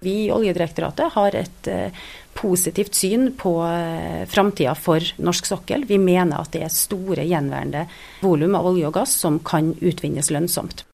[0.00, 2.02] Vi i Oljedirektoratet har et uh,
[2.38, 5.82] positivt syn på uh, framtida for norsk sokkel.
[5.88, 7.82] Vi mener at det er store gjenværende
[8.22, 10.84] volum av olje og gass som kan utvinnes lønnsomt.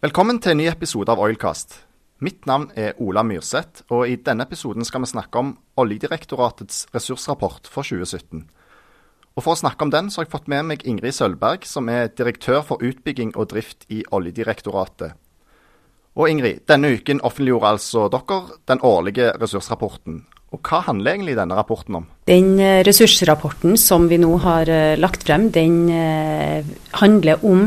[0.00, 1.82] Velkommen til en ny episode av Oilcast.
[2.24, 7.68] Mitt navn er Ola Myrseth, og i denne episoden skal vi snakke om Oljedirektoratets ressursrapport
[7.68, 8.46] for 2017.
[9.36, 11.90] Og For å snakke om den, så har jeg fått med meg Ingrid Sølberg, som
[11.92, 15.12] er direktør for utbygging og drift i Oljedirektoratet.
[16.16, 18.38] Og Ingrid, denne uken offentliggjorde altså dere
[18.72, 20.22] den årlige ressursrapporten.
[20.54, 22.06] Og Hva handler egentlig denne rapporten om?
[22.30, 26.64] Den eh, ressursrapporten som vi nå har eh, lagt frem, den eh,
[26.96, 27.66] handler om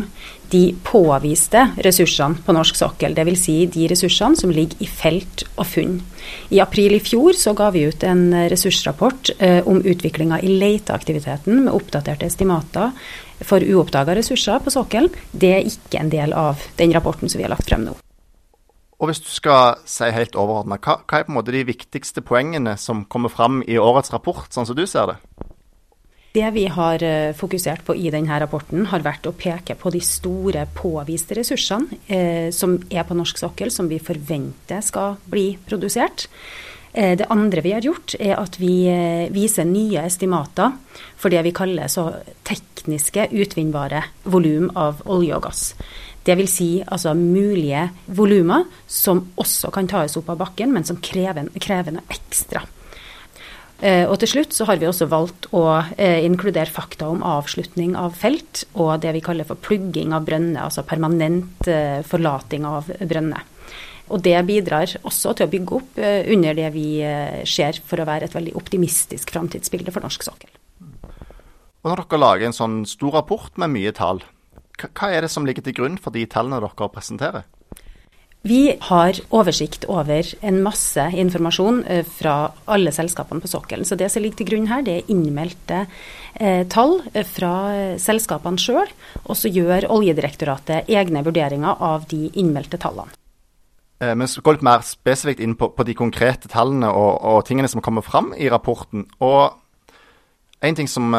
[0.51, 3.43] de påviste ressursene på norsk sokkel, dvs.
[3.43, 5.99] Si de ressursene som ligger i felt og funn.
[6.53, 11.63] I april i fjor så ga vi ut en ressursrapport eh, om utviklinga i leteaktiviteten
[11.65, 12.93] med oppdaterte estimater
[13.45, 15.09] for uoppdaga ressurser på sokkelen.
[15.31, 17.95] Det er ikke en del av den rapporten som vi har lagt frem nå.
[18.99, 22.23] Og Hvis du skal si helt overordna, hva, hva er på en måte de viktigste
[22.25, 25.48] poengene som kommer frem i årets rapport, sånn som du ser det?
[26.31, 30.01] Det vi har eh, fokusert på i denne rapporten, har vært å peke på de
[30.05, 36.27] store påviste ressursene eh, som er på norsk sokkel, som vi forventer skal bli produsert.
[36.93, 40.77] Eh, det andre vi har gjort, er at vi eh, viser nye estimater
[41.17, 42.11] for det vi kaller så
[42.45, 45.65] tekniske utvinnbare volum av olje og gass.
[46.29, 51.49] Vil si altså mulige volumer som også kan tas opp av bakken, men som krever,
[51.57, 52.61] krever noe ekstra.
[53.79, 55.63] Eh, og til slutt så har vi også valgt å
[55.95, 60.65] eh, inkludere fakta om avslutning av felt og det vi kaller for plugging av brønner,
[60.65, 63.45] altså permanent eh, forlating av brønner.
[64.09, 65.99] Og det bidrar også til å bygge opp
[66.33, 66.97] under det vi
[67.45, 70.49] ser for å være et veldig optimistisk framtidsbilde for norsk sokkel.
[70.81, 74.23] Og Når dere lager en sånn stor rapport med mye tall,
[74.81, 77.45] hva er det som ligger til grunn for de tallene dere presenterer?
[78.47, 83.83] Vi har oversikt over en masse informasjon eh, fra alle selskapene på sokkelen.
[83.83, 85.81] Så det som ligger til grunn her, det er innmeldte
[86.39, 87.51] eh, tall eh, fra
[87.99, 88.87] selskapene sjøl.
[89.25, 93.11] Og så gjør Oljedirektoratet egne vurderinger av de innmeldte tallene.
[93.99, 97.67] Eh, skal gå litt mer spesifikt inn på, på de konkrete tallene og, og, tingene
[97.67, 99.03] som kommer fram i rapporten.
[99.19, 99.51] Og
[100.63, 101.11] en ting som,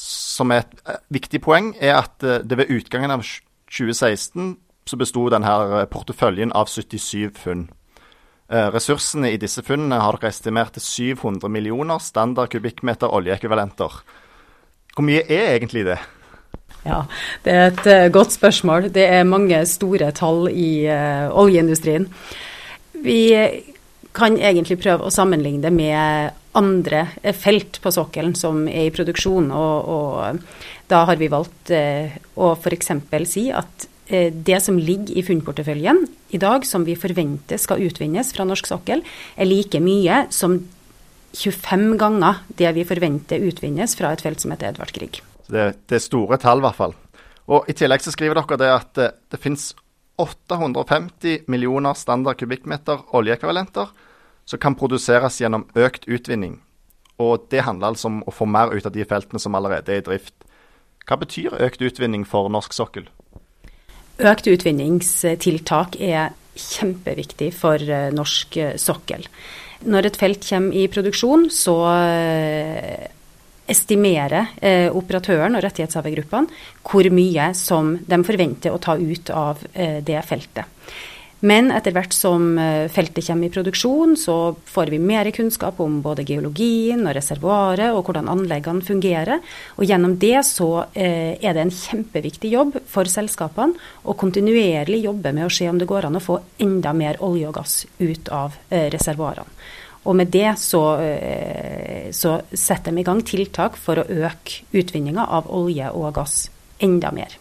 [0.00, 3.24] som er et viktig poeng, er at det ved utgangen av
[3.68, 7.66] 2016 så besto denne eh, porteføljen av 77 funn.
[8.52, 14.02] Eh, ressursene i disse funnene har dere estimert til 700 millioner standard kubikkmeter oljeekvivalenter.
[14.94, 15.98] Hvor mye er egentlig det?
[16.84, 17.06] Ja,
[17.42, 18.90] Det er et uh, godt spørsmål.
[18.92, 22.04] Det er mange store tall i uh, oljeindustrien.
[22.92, 23.22] Vi
[24.14, 29.48] kan egentlig prøve å sammenligne det med andre felt på sokkelen som er i produksjon.
[29.48, 32.92] Og, og da har vi valgt uh, å f.eks.
[33.32, 36.02] si at Eh, det som ligger i funnporteføljen
[36.36, 39.00] i dag, som vi forventer skal utvinnes fra norsk sokkel,
[39.36, 40.58] er like mye som
[41.34, 45.20] 25 ganger det vi forventer utvinnes fra et felt som heter Edvard Grieg.
[45.46, 46.94] Det, det, er store tall, i hvert fall.
[47.52, 49.72] Og I tillegg så skriver dere det at det, det finnes
[50.20, 53.90] 850 millioner standard kubikkmeter oljeekvivalenter
[54.44, 56.60] som kan produseres gjennom økt utvinning.
[57.18, 60.02] Og Det handler altså om å få mer ut av de feltene som allerede er
[60.02, 60.34] i drift.
[61.04, 63.08] Hva betyr økt utvinning for norsk sokkel?
[64.22, 69.26] Økt utvinningstiltak er kjempeviktig for eh, norsk eh, sokkel.
[69.90, 73.10] Når et felt kommer i produksjon, så eh,
[73.64, 79.62] estimerer operatøren og rettighetshavergruppene hvor mye som de forventer å ta ut av
[80.04, 80.68] det feltet.
[81.44, 85.98] Men etter hvert som eh, feltet kommer i produksjon, så får vi mer kunnskap om
[86.04, 89.42] både geologien og reservoaret og hvordan anleggene fungerer.
[89.76, 93.76] Og gjennom det så eh, er det en kjempeviktig jobb for selskapene
[94.08, 97.52] å kontinuerlig jobbe med å se om det går an å få enda mer olje
[97.52, 99.68] og gass ut av eh, reservoarene.
[100.04, 100.82] Og med det så,
[102.12, 106.34] så setter de i gang tiltak for å øke utvinninga av olje og gass
[106.84, 107.38] enda mer.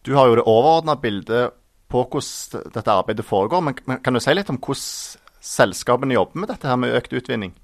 [0.00, 1.52] Du har jo det overordna bildet
[1.94, 3.62] på hvordan dette arbeidet foregår.
[3.62, 7.54] Men kan du si litt om hvordan selskapene jobber med dette her med økt utvinning?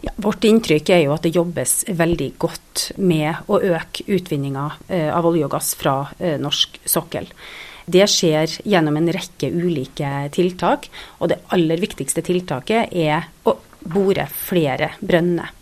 [0.00, 5.10] Ja, vårt inntrykk er jo at det jobbes veldig godt med å øke utvinninga eh,
[5.12, 7.28] av olje og gass fra eh, norsk sokkel.
[7.88, 10.88] Det skjer gjennom en rekke ulike tiltak,
[11.20, 13.54] og det aller viktigste tiltaket er å
[13.88, 15.54] bore flere brønner.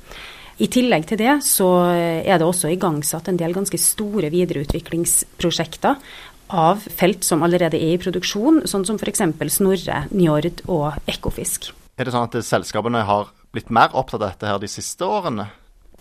[0.57, 5.99] I tillegg til det så er det også igangsatt en del ganske store videreutviklingsprosjekter
[6.49, 9.25] av felt som allerede er i produksjon, sånn som f.eks.
[9.57, 11.73] Snorre, Njord og Ekofisk.
[11.97, 15.49] Er det sånn at selskapene har blitt mer opptatt av dette her de siste årene?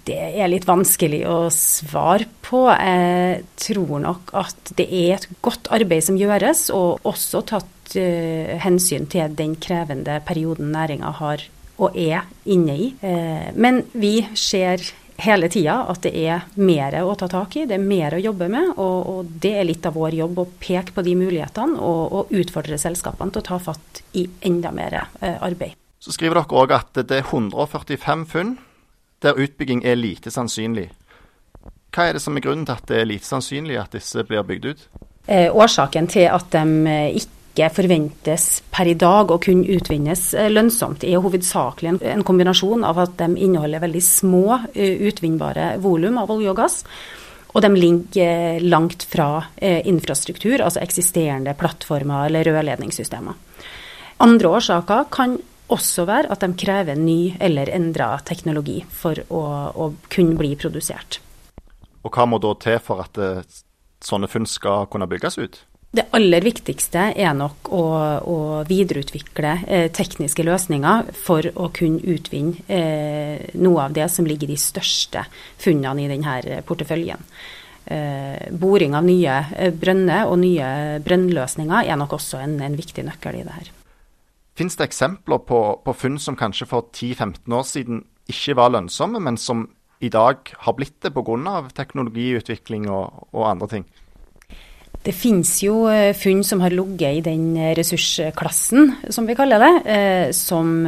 [0.06, 2.68] Det er litt vanskelig å svare på.
[2.70, 8.54] Jeg tror nok at det er et godt arbeid som gjøres, og også tatt uh,
[8.62, 12.92] hensyn til den krevende perioden næringa har og er inne i.
[13.02, 14.84] Uh, men vi ser
[15.18, 18.50] hele tida at det er mer å ta tak i, det er mer å jobbe
[18.52, 18.74] med.
[18.76, 22.36] Og, og det er litt av vår jobb å peke på de mulighetene og, og
[22.36, 25.78] utfordre selskapene til å ta fatt i enda mer eh, arbeid.
[26.00, 28.58] Så skriver dere òg at det er 145 funn
[29.24, 30.90] der utbygging er lite sannsynlig.
[31.96, 34.44] Hva er det som er grunnen til at det er lite sannsynlig at disse blir
[34.46, 34.84] bygd ut?
[35.26, 40.34] Eh, årsaken til at de eh, ikke ikke forventes per i dag å kunne utvinnes
[40.36, 46.20] eh, lønnsomt, er hovedsakelig en, kombinasjon av at de inneholder veldig små eh, utvinnbare volum
[46.20, 46.82] av olje og gass.
[47.56, 53.38] Og de ligger eh, langt fra infrastruktur, altså eksisterende plattformer eller rørledningssystemer.
[54.26, 55.38] Andre årsaker kan
[55.72, 61.22] også være at de krever ny eller endra teknologi for å, å, kunne bli produsert.
[62.06, 63.18] Og Hva må da til for at
[64.06, 65.64] sånne funn skal kunne bygges ut?
[65.96, 67.84] Det aller viktigste er nok å,
[68.28, 68.38] å
[68.68, 74.58] videreutvikle eh, tekniske løsninger for å kunne utvinne eh, noe av det som ligger i
[74.58, 75.24] de største
[75.62, 77.24] funnene i denne porteføljen.
[77.86, 83.06] Eh, boring av nye eh, brønner og nye brønnløsninger er nok også en, en viktig
[83.06, 83.74] nøkkel i det her.
[84.58, 89.22] Finnes det eksempler på, på funn som kanskje for 10-15 år siden ikke var lønnsomme,
[89.22, 89.68] men som
[90.04, 91.62] i dag har blitt det pga.
[91.78, 93.94] teknologiutvikling og, og andre ting?
[95.06, 99.74] Det finnes jo eh, funn som har ligget i den ressursklassen, som vi kaller det,
[99.86, 100.80] eh, som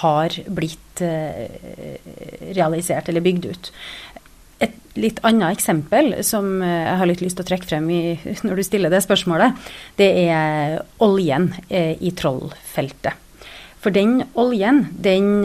[0.00, 1.48] har blitt eh,
[2.54, 3.72] realisert eller bygd ut.
[4.62, 8.00] Et litt annet eksempel som jeg har litt lyst til å trekke frem i,
[8.46, 9.58] når du stiller det spørsmålet,
[9.98, 13.18] det er oljen i Trollfeltet.
[13.82, 15.44] For den oljen, den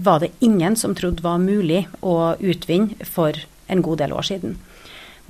[0.00, 3.36] var det ingen som trodde var mulig å utvinne for
[3.68, 4.54] en god del år siden.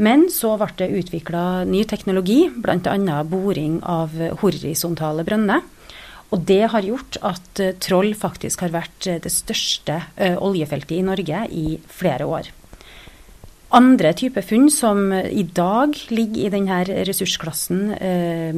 [0.00, 3.18] Men så ble det utvikla ny teknologi, bl.a.
[3.28, 5.66] boring av horisontale brønner.
[6.30, 10.94] Og det har gjort at eh, Troll faktisk har vært eh, det største uh, oljefeltet
[10.94, 12.52] i Norge i flere år.
[13.74, 17.92] Andre typer funn som i dag ligger i denne ressursklassen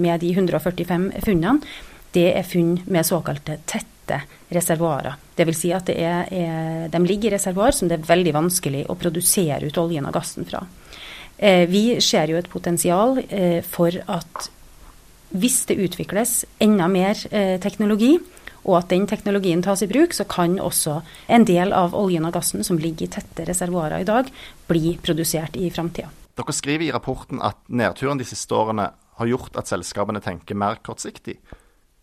[0.00, 1.60] med de 145 funnene,
[2.16, 5.18] det er funn med såkalte tette reservoarer.
[5.36, 5.58] Dvs.
[5.58, 9.68] Si at er, er, de ligger i reservoar som det er veldig vanskelig å produsere
[9.68, 10.64] ut oljen og gassen fra.
[11.42, 14.46] Eh, vi ser jo et potensial eh, for at
[15.32, 18.14] hvis det utvikles enda mer eh, teknologi,
[18.62, 21.00] og at den teknologien tas i bruk, så kan også
[21.34, 24.30] en del av oljen og gassen som ligger i tette reservoarer i dag,
[24.70, 26.12] bli produsert i framtida.
[26.38, 30.78] Dere skriver i rapporten at nedturen de siste årene har gjort at selskapene tenker mer
[30.84, 31.40] kortsiktig.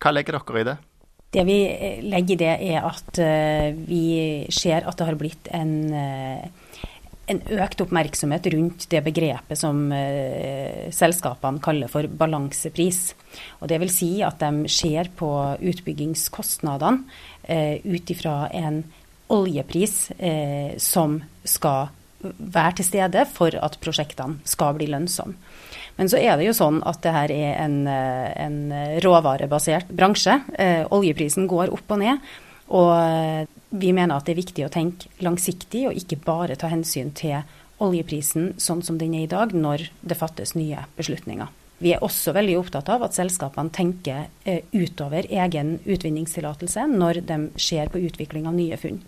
[0.04, 0.78] Hva legger dere i det?
[1.32, 1.58] Det vi
[2.10, 3.20] legger i det, er at
[3.88, 4.04] vi
[4.52, 5.74] ser at det har blitt en
[7.30, 13.14] en økt oppmerksomhet rundt det begrepet som eh, selskapene kaller for balansepris.
[13.62, 15.30] Og det vil si at de ser på
[15.60, 17.06] utbyggingskostnadene
[17.44, 18.82] eh, ut ifra en
[19.30, 21.90] oljepris eh, som skal
[22.20, 25.38] være til stede for at prosjektene skal bli lønnsomme.
[26.00, 28.60] Men så er det jo sånn at det her er en, eh, en
[29.04, 30.38] råvarebasert bransje.
[30.56, 32.24] Eh, oljeprisen går opp og ned.
[32.70, 36.70] Og eh, vi mener at det er viktig å tenke langsiktig, og ikke bare ta
[36.72, 37.42] hensyn til
[37.80, 41.50] oljeprisen sånn som den er i dag, når det fattes nye beslutninger.
[41.80, 47.38] Vi er også veldig opptatt av at selskapene tenker eh, utover egen utvinningstillatelse når de
[47.56, 49.00] ser på utvikling av nye funn.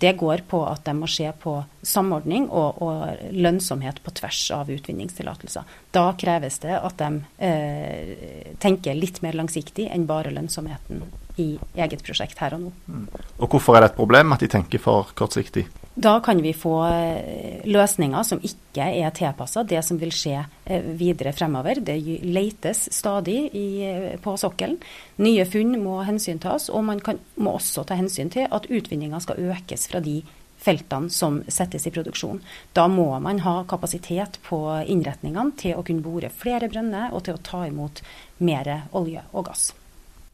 [0.00, 4.72] Det går på at de må se på samordning og, og lønnsomhet på tvers av
[4.72, 5.68] utvinningstillatelser.
[5.94, 11.04] Da kreves det at de eh, tenker litt mer langsiktig enn bare lønnsomheten
[11.40, 12.74] i eget prosjekt her og nå.
[12.86, 13.06] Mm.
[13.38, 15.66] Og Hvorfor er det et problem at de tenker for kortsiktig?
[15.94, 20.86] Da kan vi få eh, løsninger som ikke er tilpassa det som vil skje eh,
[20.98, 21.78] videre fremover.
[21.86, 21.94] Det
[22.26, 24.80] letes stadig i, eh, på sokkelen.
[25.22, 29.54] Nye funn må hensyntas, og man kan, må også ta hensyn til at utvinninga skal
[29.54, 30.20] økes fra de
[30.64, 32.42] feltene som settes i produksjon.
[32.74, 37.38] Da må man ha kapasitet på innretningene til å kunne bore flere brønner og til
[37.38, 38.02] å ta imot
[38.42, 39.70] mer olje og gass.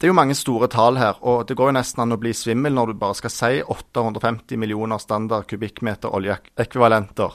[0.01, 2.31] Det er jo mange store tall her, og det går jo nesten an å bli
[2.33, 7.35] svimmel når du bare skal si 850 millioner standard kubikkmeter oljeekvivalenter.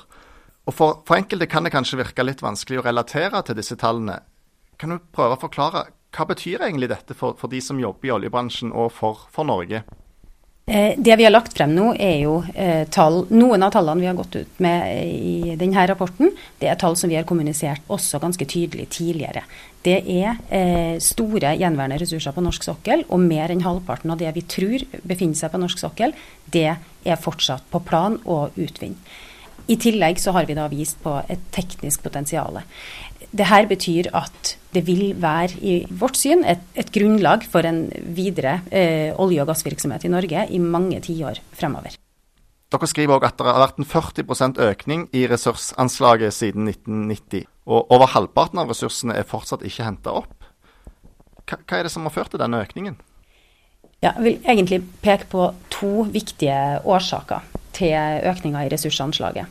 [0.65, 4.17] Og for, for, enkelte kan det kanskje virke litt vanskelig å relatere til disse tallene.
[4.81, 5.84] Kan du prøve å forklare
[6.15, 9.84] hva betyr egentlig dette for, for de som jobber i oljebransjen og for, for Norge?
[10.67, 14.07] Eh, det vi har lagt frem nå, er jo eh, tall Noen av tallene vi
[14.10, 18.17] har gått ut med i denne rapporten, det er tall som vi har kommunisert også
[18.24, 19.43] ganske tydelig tidligere.
[19.86, 24.34] Det er eh, store gjenværende ressurser på norsk sokkel, og mer enn halvparten av det
[24.34, 26.17] vi tror befinner seg på norsk sokkel,
[26.50, 28.98] det er fortsatt på plan å utvinne.
[29.65, 32.60] I tillegg så har vi da vist på et teknisk potensial.
[33.35, 37.85] Det her betyr at det vil være, i vårt syn, et, et grunnlag for en
[38.15, 41.95] videre eh, olje- og gassvirksomhet i Norge i mange tiår fremover.
[42.73, 47.45] Dere skriver òg at det har vært en 40% økning i ressursanslaget siden 1990.
[47.71, 50.47] Og over halvparten av ressursene er fortsatt ikke henta opp.
[51.45, 52.97] Hva, hva er det som har ført til denne økningen?
[54.01, 57.95] Ja, jeg vil egentlig peke på to viktige årsaker til
[58.31, 59.47] økninga i ressursanslaget.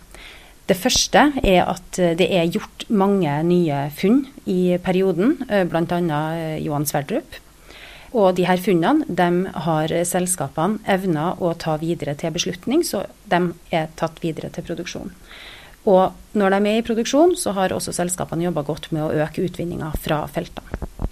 [0.65, 5.99] Det første er at eh, det er gjort mange nye funn i perioden, eh, bl.a.
[6.01, 7.41] Eh, Johan Sverdrup.
[8.15, 13.41] Og de her funnene de har selskapene evna å ta videre til beslutning, så de
[13.75, 15.11] er tatt videre til produksjon.
[15.91, 19.45] Og når de er i produksjon, så har også selskapene jobba godt med å øke
[19.45, 21.11] utvinninga fra feltene.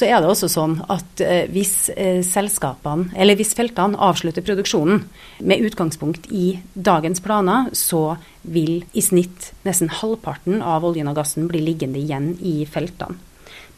[0.00, 5.02] Så er det også sånn at eh, hvis eh, selskapene, eller hvis feltene avslutter produksjonen
[5.44, 11.50] med utgangspunkt i dagens planer, så vil i snitt nesten halvparten av oljen og gassen
[11.50, 13.18] bli liggende igjen i feltene.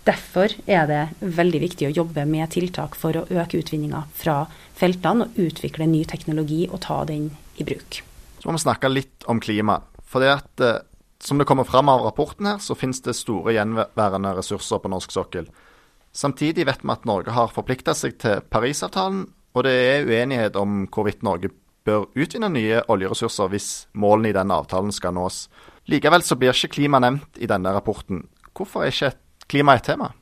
[0.07, 1.00] Derfor er det
[1.41, 4.45] veldig viktig å jobbe med tiltak for å øke utvinninga fra
[4.79, 7.99] feltene og utvikle ny teknologi og ta den i bruk.
[8.38, 9.81] Så må vi snakke litt om klima.
[10.07, 10.79] For det at, eh,
[11.19, 15.19] som det kommer fram av rapporten her, så finnes det store gjenværende ressurser på norsk
[15.19, 15.50] sokkel.
[16.12, 19.25] Samtidig vet vi at Norge har forplikta seg til Parisavtalen,
[19.57, 21.50] og det er uenighet om hvorvidt Norge
[21.85, 25.47] bør utvinne nye oljeressurser hvis målene i denne avtalen skal nås.
[25.90, 28.26] Likevel så blir ikke klima nevnt i denne rapporten.
[28.52, 29.14] Hvorfor er ikke
[29.50, 30.12] klima et tema?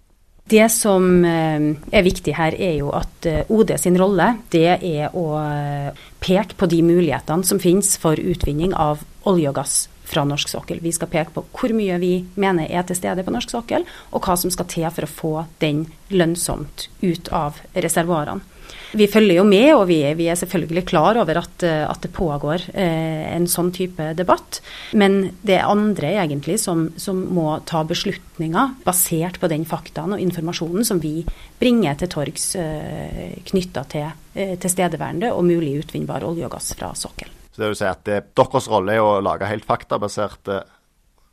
[0.50, 5.14] Det som eh, er viktig her, er jo at eh, OD sin rolle det er
[5.14, 9.76] å eh, peke på de mulighetene som finnes for utvinning av olje og gass
[10.10, 10.82] fra norsk sokkel.
[10.82, 14.26] Vi skal peke på hvor mye vi mener er til stede på norsk sokkel, og
[14.26, 18.58] hva som skal til for å få den lønnsomt ut av reservoarene.
[18.92, 22.64] Vi følger jo med, og vi vi er selvfølgelig klar over at, at det pågår
[22.74, 24.60] eh, en sånn type debatt.
[24.98, 30.22] Men det er andre egentlig som, som må ta beslutninger basert på den faktaen og
[30.22, 31.20] informasjonen som vi
[31.60, 36.90] bringer til torgs eh, knytta til eh, tilstedeværende og mulig utvinnbar olje og gass fra
[36.98, 37.39] sokkelen.
[37.60, 40.62] Det vil si at det, Deres rolle er å lage helt faktabaserte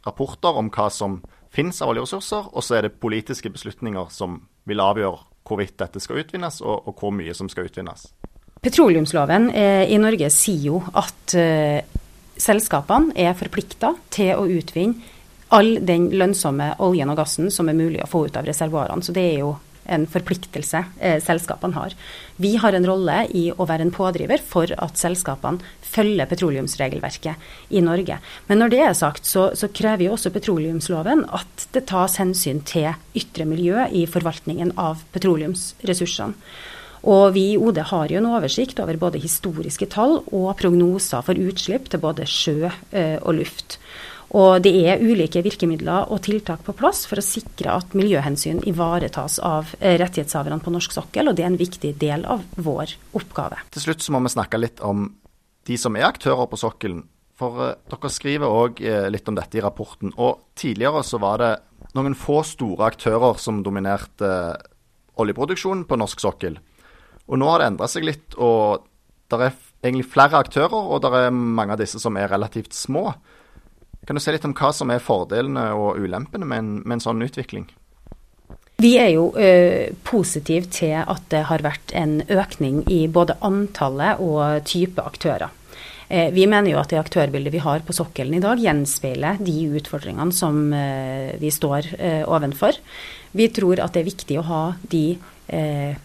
[0.08, 1.22] rapporter om hva som
[1.54, 6.20] finnes av oljeressurser, og så er det politiske beslutninger som vil avgjøre hvorvidt dette skal
[6.22, 8.10] utvinnes, og, og hvor mye som skal utvinnes.
[8.64, 11.80] Petroleumsloven eh, i Norge sier jo at uh,
[12.42, 15.16] selskapene er forplikta til å utvinne
[15.56, 19.06] all den lønnsomme oljen og gassen som er mulig å få ut av reservoarene.
[19.06, 19.54] Så det er jo
[19.88, 21.96] en forpliktelse eh, selskapene har.
[22.38, 27.84] Vi har en rolle i å være en pådriver for at selskapene følger petroleumsregelverket i
[27.84, 28.20] Norge.
[28.48, 32.64] Men når det er sagt, så, så krever jo også petroleumsloven at det tas hensyn
[32.68, 36.36] til ytre miljø i forvaltningen av petroleumsressursene.
[37.08, 41.40] Og vi i OD har jo en oversikt over både historiske tall og prognoser for
[41.40, 43.78] utslipp til både sjø eh, og luft.
[44.36, 49.38] Og det er ulike virkemidler og tiltak på plass for å sikre at miljøhensyn ivaretas
[49.40, 53.62] av eh, rettighetshaverne på norsk sokkel, og det er en viktig del av vår oppgave.
[53.72, 55.08] Til slutt så må vi snakke litt om
[55.68, 57.06] de som er aktører på sokkelen.
[57.38, 60.12] For uh, dere skriver òg eh, litt om dette i rapporten.
[60.18, 61.54] Og tidligere så var det
[61.96, 64.32] noen få store aktører som dominerte
[65.18, 66.60] oljeproduksjonen på norsk sokkel.
[67.28, 68.88] Og nå har det endra seg litt, og
[69.32, 73.12] det er egentlig flere aktører, og det er mange av disse som er relativt små.
[74.08, 77.04] Kan du si litt om hva som er fordelene og ulempene med en, med en
[77.04, 77.68] sånn utvikling?
[78.80, 79.52] Vi er jo ø,
[80.06, 85.52] positive til at det har vært en økning i både antallet og type aktører.
[86.08, 89.58] Eh, vi mener jo at det aktørbildet vi har på sokkelen i dag, gjenspeiler de
[89.76, 92.78] utfordringene som eh, vi står eh, ovenfor.
[93.36, 94.62] Vi tror at det er viktig å ha
[94.94, 95.08] de
[95.48, 95.96] Eh,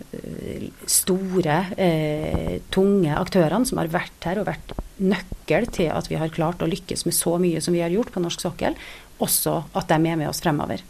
[0.87, 4.71] store, eh, tunge aktørene som har vært her og vært
[5.03, 8.13] nøkkel til at vi har klart å lykkes med så mye som vi har gjort
[8.15, 8.79] på norsk sokkel,
[9.23, 10.83] også at de er med oss fremover.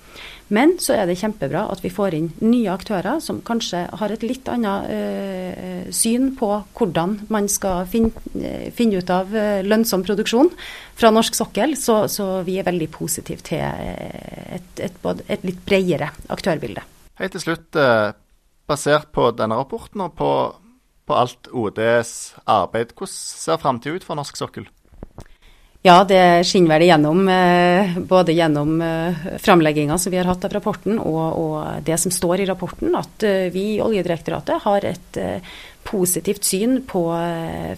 [0.53, 4.25] Men så er det kjempebra at vi får inn nye aktører som kanskje har et
[4.27, 10.05] litt annet eh, syn på hvordan man skal finne, eh, finne ut av eh, lønnsom
[10.05, 10.53] produksjon
[10.99, 11.77] fra norsk sokkel.
[11.81, 16.85] Så, så vi er veldig positive til et, et, et, et litt bredere aktørbilde.
[17.21, 17.81] Helt til slutt,
[18.69, 20.31] basert på denne rapporten og på,
[21.07, 22.13] på alt ODs
[22.45, 24.69] arbeid, hvordan ser framtida ut for norsk sokkel?
[25.83, 30.53] Ja, det skinner vel igjennom eh, både gjennom eh, framlegginga som vi har hatt av
[30.55, 35.19] rapporten, og, og, det som står i rapporten, at eh, vi i Oljedirektoratet har et
[35.83, 37.01] positivt syn på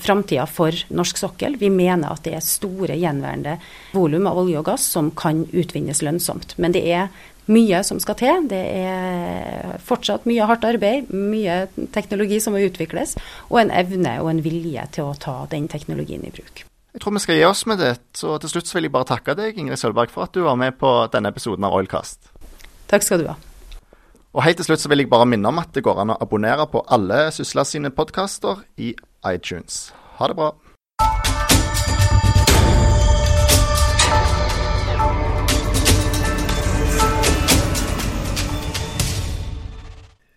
[0.04, 1.54] framtida for norsk sokkel.
[1.56, 3.54] Vi mener at det er store gjenværende
[3.96, 6.52] volum av olje og gass som kan utvinnes lønnsomt.
[6.60, 7.08] Men det er
[7.52, 8.44] mye som skal til.
[8.50, 13.16] Det er fortsatt mye hardt arbeid, mye teknologi som må utvikles,
[13.50, 16.64] og en evne og en vilje til å ta den teknologien i bruk.
[16.94, 17.96] Jeg tror vi skal gi oss med det.
[18.14, 20.78] Så til slutt vil jeg bare takke deg, Ingrid Sølberg, for at du var med
[20.78, 22.30] på denne episoden av Oilcast.
[22.90, 23.34] Takk skal du ha.
[24.34, 26.18] Og helt til slutt så vil jeg bare minne om at det går an å
[26.22, 28.94] abonnere på alle Sysla sine podkaster i
[29.30, 29.88] iTunes.
[30.18, 30.52] Ha det bra.